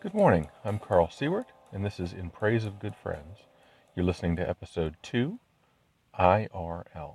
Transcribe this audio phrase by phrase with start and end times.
[0.00, 0.48] Good morning.
[0.64, 3.38] I'm Carl Siewert, and this is In Praise of Good Friends.
[3.96, 5.40] You're listening to episode 2,
[6.16, 7.14] IRL.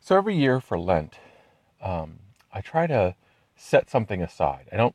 [0.00, 1.18] So every year for Lent,
[1.82, 3.16] um, I try to
[3.54, 4.66] set something aside.
[4.72, 4.94] I don't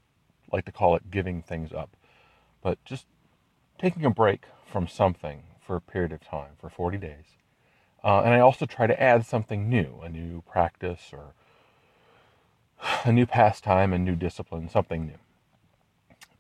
[0.52, 1.96] like to call it giving things up,
[2.64, 3.06] but just
[3.78, 7.38] taking a break from something for a period of time, for 40 days.
[8.04, 11.36] Uh, and I also try to add something new, a new practice or
[13.04, 15.18] a new pastime, a new discipline, something new.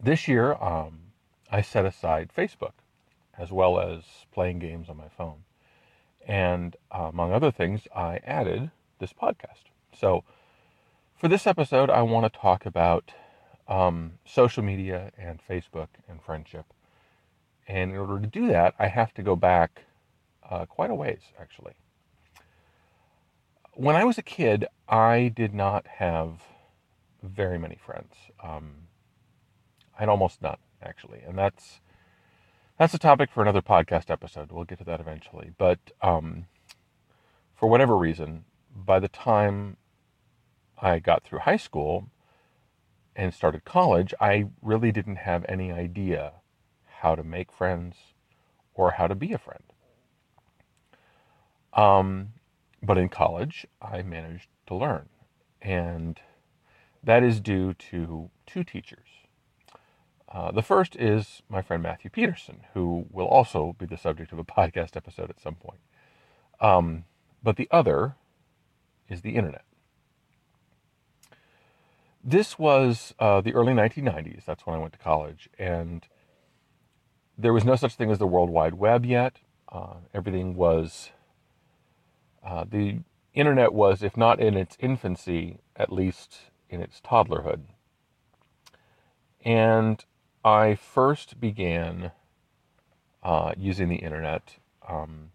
[0.01, 0.99] This year, um,
[1.51, 2.73] I set aside Facebook
[3.37, 4.03] as well as
[4.33, 5.43] playing games on my phone.
[6.27, 9.69] And uh, among other things, I added this podcast.
[9.97, 10.23] So
[11.15, 13.11] for this episode, I want to talk about
[13.67, 16.65] um, social media and Facebook and friendship.
[17.67, 19.83] And in order to do that, I have to go back
[20.49, 21.73] uh, quite a ways, actually.
[23.73, 26.41] When I was a kid, I did not have
[27.23, 28.13] very many friends.
[28.43, 28.87] Um,
[29.95, 31.79] I had almost none, actually, and that's
[32.77, 34.51] that's a topic for another podcast episode.
[34.51, 35.51] We'll get to that eventually.
[35.57, 36.45] But um,
[37.55, 39.77] for whatever reason, by the time
[40.81, 42.09] I got through high school
[43.15, 46.33] and started college, I really didn't have any idea
[47.01, 47.97] how to make friends
[48.73, 49.63] or how to be a friend.
[51.73, 52.29] Um,
[52.81, 55.09] but in college, I managed to learn.
[55.61, 56.19] And
[57.03, 59.07] that is due to two teachers.
[60.31, 64.39] Uh, the first is my friend Matthew Peterson, who will also be the subject of
[64.39, 65.79] a podcast episode at some point.
[66.61, 67.05] Um,
[67.41, 68.15] but the other
[69.07, 69.63] is the internet.
[72.23, 74.45] This was uh, the early 1990s.
[74.45, 75.49] That's when I went to college.
[75.57, 76.05] And
[77.37, 79.37] there was no such thing as the World Wide Web yet.
[79.71, 81.11] Uh, everything was
[82.45, 82.99] uh, the
[83.33, 87.61] internet was, if not in its infancy, at least in its toddlerhood.
[89.43, 90.03] And
[90.43, 92.11] I first began
[93.23, 94.55] uh, using the internet
[94.87, 95.31] um,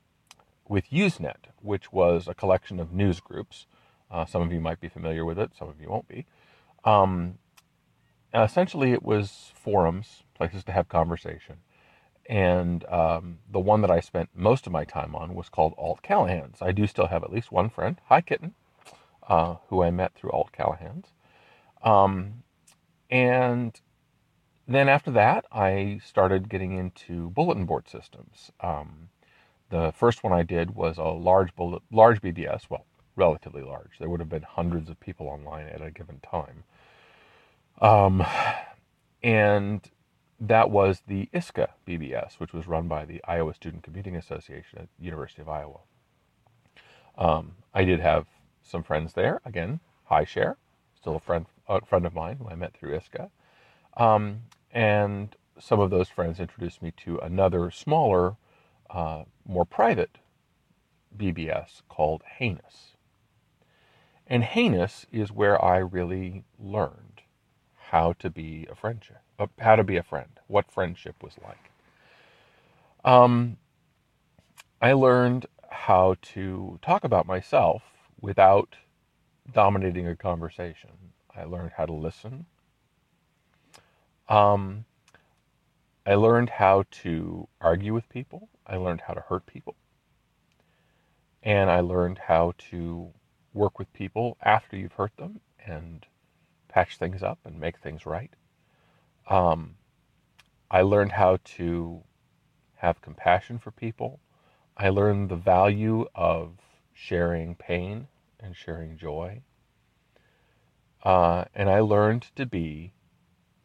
[0.68, 3.66] with Usenet, which was a collection of news groups.
[4.10, 6.26] Uh, some of you might be familiar with it, some of you won't be.
[6.84, 7.38] Um,
[8.34, 11.56] essentially, it was forums, places to have conversation.
[12.26, 16.02] And um, the one that I spent most of my time on was called Alt
[16.02, 16.58] Callahan's.
[16.62, 18.54] I do still have at least one friend, hi Kitten,
[19.28, 21.08] uh, who I met through Alt Callahan's.
[21.82, 22.42] Um,
[23.10, 23.78] and
[24.66, 28.50] then after that, I started getting into bulletin board systems.
[28.60, 29.10] Um,
[29.70, 32.86] the first one I did was a large bullet, large BBS, well,
[33.16, 33.98] relatively large.
[33.98, 36.64] There would have been hundreds of people online at a given time.
[37.80, 38.24] Um,
[39.22, 39.80] and
[40.48, 44.88] that was the ISCA BBS, which was run by the Iowa Student Computing Association at
[44.98, 45.80] the University of Iowa.
[47.16, 48.26] Um, I did have
[48.62, 49.40] some friends there.
[49.44, 50.56] Again, hi Share,
[50.94, 53.30] still a friend, a friend of mine who I met through ISCA.
[53.96, 58.36] Um, and some of those friends introduced me to another smaller,
[58.90, 60.18] uh, more private
[61.16, 62.96] BBS called Heinous.
[64.26, 67.22] And Heinous is where I really learned
[67.90, 69.23] how to be a friendship
[69.58, 71.70] how to be a friend, what friendship was like.
[73.04, 73.56] Um,
[74.80, 77.82] I learned how to talk about myself
[78.20, 78.76] without
[79.52, 80.90] dominating a conversation.
[81.36, 82.46] I learned how to listen.
[84.28, 84.84] Um,
[86.06, 88.48] I learned how to argue with people.
[88.66, 89.74] I learned how to hurt people.
[91.42, 93.10] And I learned how to
[93.52, 96.06] work with people after you've hurt them and
[96.68, 98.32] patch things up and make things right.
[99.28, 99.76] Um,
[100.70, 102.02] I learned how to
[102.76, 104.20] have compassion for people.
[104.76, 106.58] I learned the value of
[106.92, 108.08] sharing pain
[108.40, 109.42] and sharing joy.
[111.02, 112.92] Uh, and I learned to be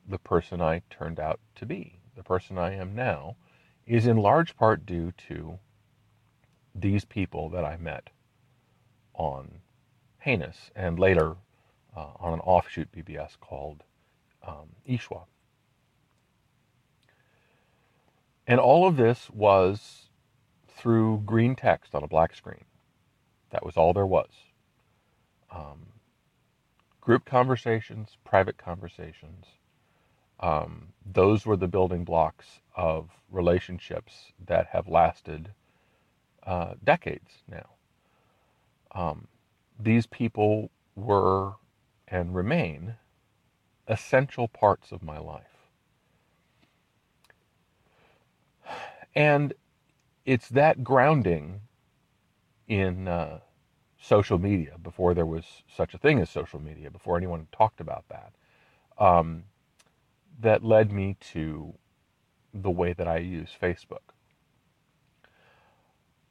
[0.08, 2.00] the person I turned out to be.
[2.16, 3.36] The person I am now
[3.86, 5.60] is in large part due to
[6.76, 8.10] these people that I met
[9.14, 9.62] on
[10.20, 11.36] Heinous and later
[11.96, 13.84] uh, on an offshoot BBS called
[14.46, 15.24] um, Ishwa.
[18.50, 20.10] And all of this was
[20.68, 22.66] through green text on a black screen.
[23.52, 24.30] That was all there was.
[25.52, 25.88] Um,
[27.02, 29.46] group conversations, private conversations,
[30.40, 35.52] um, those were the building blocks of relationships that have lasted
[36.46, 37.70] uh, decades now.
[38.96, 39.28] Um,
[39.80, 41.54] these people were
[42.08, 42.96] and remain
[43.88, 45.59] essential parts of my life.
[49.16, 49.54] And
[50.26, 51.62] it's that grounding
[52.68, 53.40] in uh,
[54.00, 58.06] social media before there was such a thing as social media, before anyone talked about
[58.10, 58.34] that.
[58.98, 59.46] Um,
[60.42, 61.74] that led me to
[62.54, 64.14] the way that I use Facebook.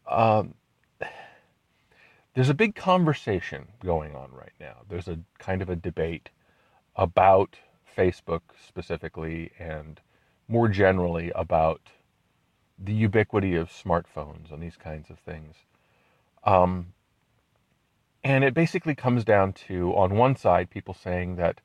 [0.06, 0.54] Um,
[2.34, 4.76] there's a big conversation going on right now.
[4.88, 6.30] There's a kind of a debate
[6.96, 7.56] about
[7.96, 10.00] Facebook specifically and
[10.46, 11.90] more generally about
[12.78, 15.56] the ubiquity of smartphones and these kinds of things.
[16.44, 16.92] Um,
[18.22, 21.60] and it basically comes down to, on one side, people saying that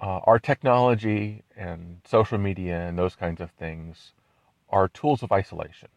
[0.00, 4.12] uh, our technology and social media and those kinds of things
[4.68, 5.88] are tools of isolation,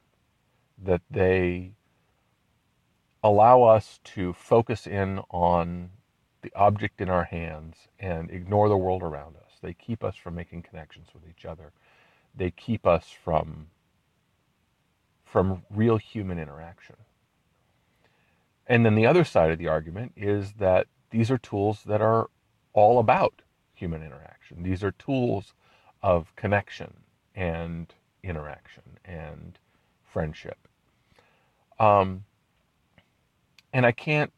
[0.81, 1.71] that they
[3.24, 5.89] allow us to focus in on
[6.42, 9.54] the object in our hands and ignore the world around us.
[9.62, 11.71] They keep us from making connections with each other.
[12.36, 13.68] They keep us from
[15.28, 16.96] from real human interaction.
[18.66, 22.30] And then the other side of the argument is that these are tools that are
[22.74, 23.42] all about
[23.74, 24.64] human interaction.
[24.64, 25.54] These are tools
[26.02, 26.94] of connection
[27.36, 27.94] and
[28.24, 29.60] interaction and
[30.04, 30.68] friendship.
[31.80, 32.24] Um,
[33.74, 34.34] and I can't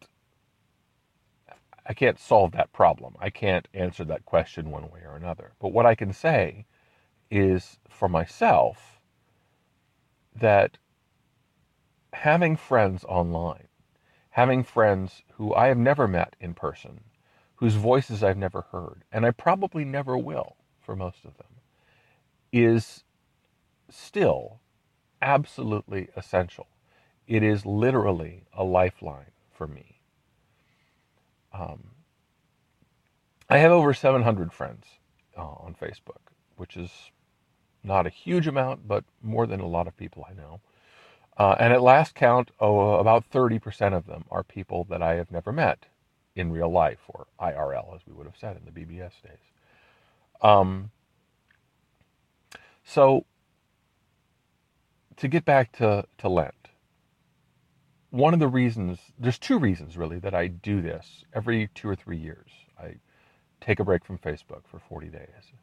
[1.85, 3.15] I can't solve that problem.
[3.19, 5.53] I can't answer that question one way or another.
[5.59, 6.65] But what I can say
[7.31, 8.98] is for myself
[10.35, 10.77] that
[12.13, 13.67] having friends online,
[14.31, 17.01] having friends who I have never met in person,
[17.55, 21.47] whose voices I've never heard, and I probably never will for most of them,
[22.51, 23.03] is
[23.89, 24.59] still
[25.21, 26.67] absolutely essential.
[27.27, 29.99] It is literally a lifeline for me.
[31.53, 31.91] Um,
[33.49, 34.85] I have over 700 friends
[35.37, 37.11] uh, on Facebook, which is
[37.83, 40.61] not a huge amount, but more than a lot of people I know.
[41.37, 45.31] Uh, and at last count, oh, about 30% of them are people that I have
[45.31, 45.85] never met
[46.35, 49.39] in real life, or IRL, as we would have said in the BBS days.
[50.41, 50.91] Um,
[52.83, 53.25] so,
[55.17, 56.53] to get back to, to Lent,
[58.09, 61.95] one of the reasons, there's two reasons really that I do this every two or
[61.95, 62.49] three years.
[62.79, 62.95] I
[63.61, 65.53] take a break from Facebook for 40 days.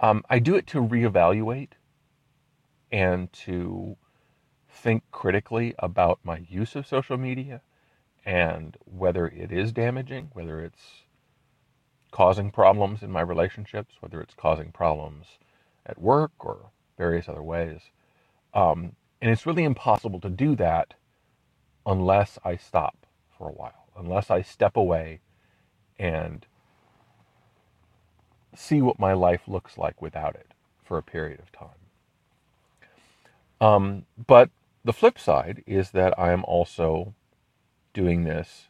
[0.00, 1.72] Um, I do it to reevaluate
[2.90, 3.96] and to
[4.68, 7.60] think critically about my use of social media
[8.24, 11.02] and whether it is damaging, whether it's
[12.10, 15.26] causing problems in my relationships, whether it's causing problems
[15.86, 17.82] at work or various other ways.
[18.54, 20.94] Um, and it's really impossible to do that
[21.86, 23.06] unless I stop
[23.36, 25.20] for a while, unless I step away
[25.98, 26.46] and
[28.54, 30.52] see what my life looks like without it
[30.84, 31.68] for a period of time.
[33.60, 34.50] Um, but
[34.84, 37.14] the flip side is that I am also
[37.92, 38.68] doing this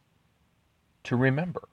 [1.04, 1.68] to remember,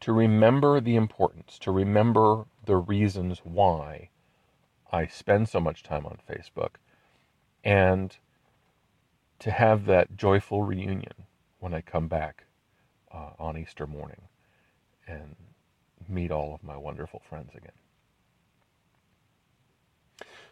[0.00, 4.10] to remember the importance, to remember the reasons why
[4.92, 6.76] I spend so much time on Facebook,
[7.64, 8.16] and
[9.40, 11.26] to have that joyful reunion
[11.58, 12.44] when I come back
[13.12, 14.22] uh, on Easter morning
[15.06, 15.36] and
[16.10, 17.72] meet all of my wonderful friends again.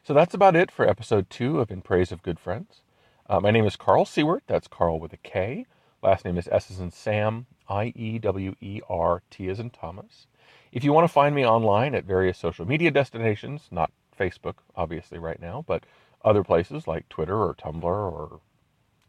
[0.03, 2.83] So that's about it for episode two of In Praise of Good Friends.
[3.29, 4.41] Uh, my name is Carl Siewert.
[4.47, 5.67] That's Carl with a K.
[6.03, 9.71] Last name is S as in Sam, I E W E R T as in
[9.71, 10.27] Thomas.
[10.73, 15.19] If you want to find me online at various social media destinations, not Facebook, obviously,
[15.19, 15.85] right now, but
[16.25, 18.41] other places like Twitter or Tumblr or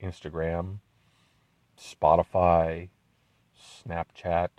[0.01, 0.79] Instagram,
[1.77, 2.89] Spotify,
[3.57, 4.49] Snapchat,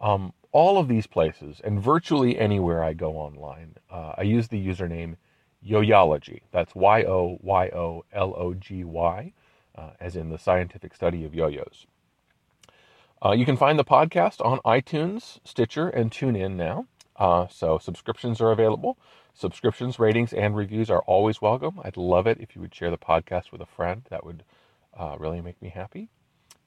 [0.00, 4.64] um, all of these places, and virtually anywhere I go online, uh, I use the
[4.64, 5.16] username
[5.66, 6.40] Yoyology.
[6.50, 9.32] That's Y O Y O L O G Y,
[9.76, 11.86] uh, as in the scientific study of yo yos.
[13.24, 16.86] Uh, you can find the podcast on iTunes, Stitcher, and TuneIn now.
[17.16, 18.96] Uh, so subscriptions are available.
[19.34, 21.78] Subscriptions, ratings, and reviews are always welcome.
[21.84, 24.02] I'd love it if you would share the podcast with a friend.
[24.08, 24.42] That would
[24.98, 26.08] uh, really make me happy.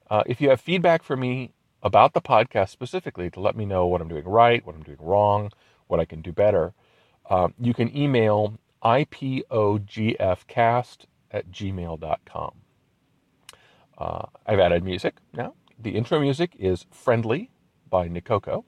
[0.10, 1.52] Uh, if you have feedback for me
[1.84, 4.98] about the podcast specifically to let me know what I'm doing right, what I'm doing
[5.00, 5.52] wrong,
[5.88, 6.74] what I can do better,
[7.30, 10.98] um, you can email ipogfcast
[11.32, 12.52] at gmail.com.
[13.98, 15.54] Uh, I've added music now.
[15.80, 17.52] The intro music is Friendly
[17.90, 18.64] by Nikoko,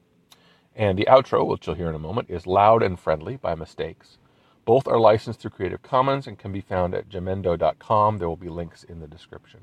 [0.76, 4.18] and the outro, which you'll hear in a moment, is Loud and Friendly by Mistakes.
[4.66, 8.18] Both are licensed through Creative Commons and can be found at jamendo.com.
[8.18, 9.62] There will be links in the description.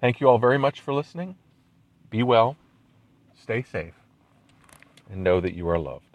[0.00, 1.36] Thank you all very much for listening.
[2.16, 2.56] Be well,
[3.42, 3.92] stay safe,
[5.10, 6.05] and know that you are loved.